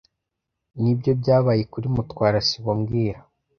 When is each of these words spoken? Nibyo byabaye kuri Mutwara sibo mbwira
Nibyo 0.81 1.11
byabaye 1.21 1.61
kuri 1.71 1.87
Mutwara 1.95 2.37
sibo 2.47 2.71
mbwira 2.79 3.19